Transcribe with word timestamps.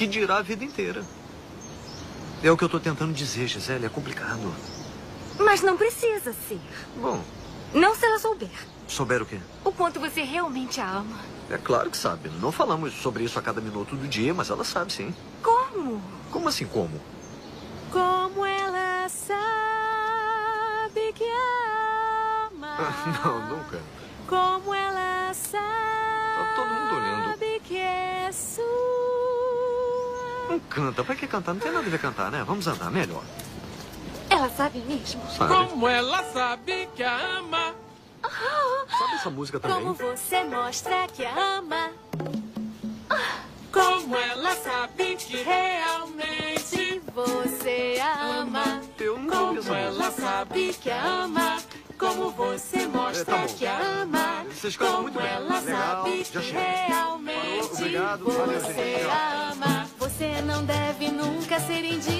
Que 0.00 0.06
dirá 0.06 0.38
a 0.38 0.42
vida 0.42 0.64
inteira. 0.64 1.04
É 2.42 2.50
o 2.50 2.56
que 2.56 2.64
eu 2.64 2.68
estou 2.68 2.80
tentando 2.80 3.12
dizer, 3.12 3.46
Gisele. 3.46 3.84
É 3.84 3.88
complicado. 3.90 4.50
Mas 5.38 5.60
não 5.60 5.76
precisa 5.76 6.32
ser. 6.48 6.58
Bom, 6.96 7.22
Não 7.74 7.94
se 7.94 8.06
ela 8.06 8.18
souber. 8.18 8.48
souber 8.88 9.20
o 9.20 9.26
quê? 9.26 9.38
O 9.62 9.70
quanto 9.70 10.00
você 10.00 10.22
realmente 10.22 10.80
a 10.80 10.88
ama. 10.90 11.18
É 11.50 11.58
claro 11.58 11.90
que 11.90 11.98
sabe. 11.98 12.30
Não 12.40 12.50
falamos 12.50 12.94
sobre 12.94 13.24
isso 13.24 13.38
a 13.38 13.42
cada 13.42 13.60
minuto 13.60 13.94
do 13.94 14.08
dia, 14.08 14.32
mas 14.32 14.48
ela 14.48 14.64
sabe 14.64 14.90
sim. 14.90 15.14
Como? 15.42 16.00
Como 16.30 16.48
assim 16.48 16.64
como? 16.64 16.98
Como 17.92 18.46
ela 18.46 19.06
sabe 19.10 19.42
que 21.12 21.24
ama. 22.50 22.78
Não, 23.22 23.48
nunca. 23.50 23.78
Como 24.26 24.72
ela 24.74 24.99
canta. 30.68 31.02
Pra 31.04 31.14
que 31.14 31.26
cantar? 31.26 31.54
Não 31.54 31.60
tem 31.60 31.72
nada 31.72 31.86
a 31.86 31.90
ver 31.90 31.98
cantar, 31.98 32.30
né? 32.30 32.44
Vamos 32.46 32.66
andar 32.66 32.90
melhor. 32.90 33.22
Ela 34.28 34.48
sabe 34.50 34.78
mesmo. 34.80 35.20
Sabe? 35.36 35.54
Como 35.54 35.88
ela 35.88 36.22
sabe 36.32 36.88
que 36.94 37.02
a 37.02 37.16
ama. 37.38 37.74
Sabe 38.22 39.14
essa 39.14 39.30
música 39.30 39.58
também? 39.58 39.78
Como 39.82 39.94
você 39.94 40.44
mostra 40.44 41.06
que 41.08 41.24
a 41.24 41.56
ama. 41.58 41.90
Como 43.72 44.16
ela 44.16 44.54
sabe 44.56 45.16
que 45.16 45.36
realmente. 45.42 47.00
Você 47.14 47.98
a 48.00 48.38
ama. 48.40 48.80
Eu 48.98 49.16
essa 49.18 49.62
Como 49.62 49.74
ela 49.74 50.04
música. 50.06 50.22
sabe 50.22 50.74
que 50.74 50.90
a 50.90 51.04
ama. 51.04 51.56
Como 51.98 52.30
você 52.30 52.86
mostra 52.86 53.36
É, 53.36 53.40
tá 53.46 53.46
que 53.54 53.66
a 53.66 53.78
ama. 54.02 54.44
Vocês 54.54 54.76
cantam 54.76 54.92
Como 54.96 55.02
muito 55.08 55.18
bem. 55.20 55.28
ela 55.30 55.60
Legal, 55.60 56.04
sabe 56.04 56.24
já 56.24 56.40
que 56.40 56.50
realmente 56.50 57.50
Parou, 57.50 57.72
obrigado, 57.74 58.24
valeu, 58.24 58.60
você. 58.60 58.98
Tchau. 59.02 59.10
a 59.10 59.50
ama. 59.52 59.89
Você 60.20 60.42
não 60.42 60.62
deve 60.66 61.08
nunca 61.08 61.58
ser 61.58 61.82
indiferente. 61.82 62.19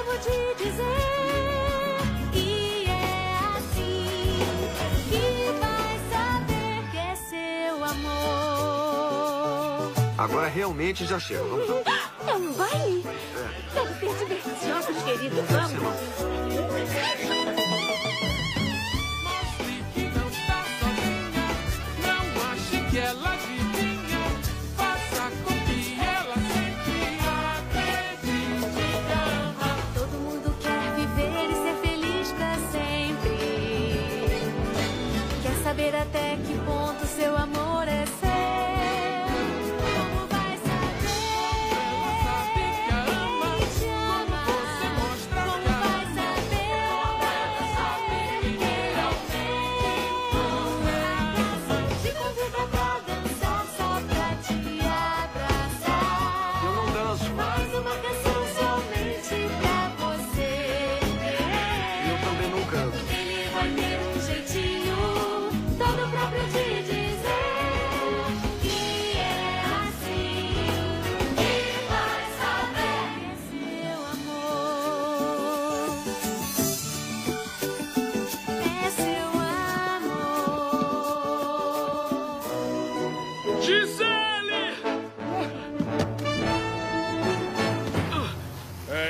Um 0.00 0.04
jeito 0.04 0.04
novo 0.04 0.18
de 0.18 0.54
dizer. 0.64 0.82
E 2.34 2.86
é 2.88 3.38
assim 3.56 4.06
que 5.10 5.24
vai 5.60 6.00
saber 6.10 6.80
que 6.90 6.98
é 6.98 7.14
seu 7.16 7.84
amor. 7.84 9.30
Agora 10.18 10.48
realmente 10.48 11.04
já 11.06 11.18
chega. 11.18 11.42
Vamos 11.44 11.68
lá. 11.68 11.76
É 12.28 12.34
um 12.34 12.52
baile? 12.52 13.02
Deve 13.74 13.94
ser 13.98 14.26
divertido, 14.26 15.04
querido. 15.04 15.42
Vamos. 15.48 17.19
quédate 35.90 36.19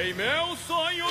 Em 0.02 0.14
meu 0.14 0.56
sonho. 0.66 1.04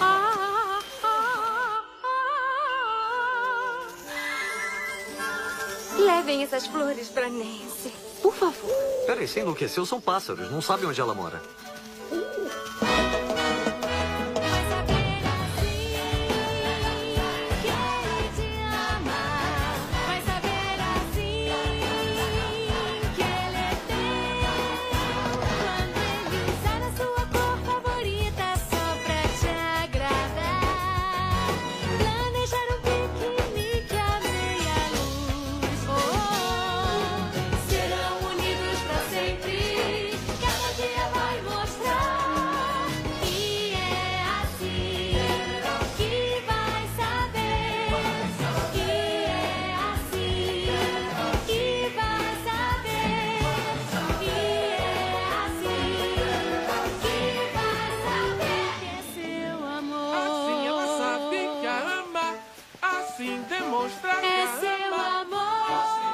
Ah, 0.00 0.78
ah, 1.02 1.82
ah. 2.04 3.86
Levem 5.98 6.44
essas 6.44 6.68
flores 6.68 7.08
pra 7.08 7.28
Nancy, 7.28 7.92
por 8.22 8.32
favor. 8.32 8.70
Peraí, 9.04 9.26
você 9.26 9.40
enlouqueceu? 9.40 9.84
São 9.84 10.00
pássaros. 10.00 10.48
Não 10.52 10.62
sabe 10.62 10.86
onde 10.86 11.00
ela 11.00 11.12
mora. 11.12 11.42
É 64.02 64.46
seu 64.60 64.94
amor. 64.94 66.09